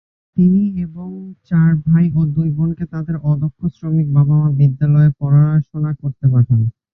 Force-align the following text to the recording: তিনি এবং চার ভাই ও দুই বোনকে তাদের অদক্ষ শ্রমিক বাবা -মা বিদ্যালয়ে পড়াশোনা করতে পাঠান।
তিনি 0.37 0.63
এবং 0.85 1.09
চার 1.49 1.69
ভাই 1.85 2.05
ও 2.13 2.31
দুই 2.35 2.49
বোনকে 2.57 2.85
তাদের 2.93 3.15
অদক্ষ 3.31 3.59
শ্রমিক 3.75 4.07
বাবা 4.15 4.35
-মা 4.37 4.49
বিদ্যালয়ে 4.59 5.11
পড়াশোনা 5.19 5.91
করতে 6.01 6.25
পাঠান। 6.33 6.61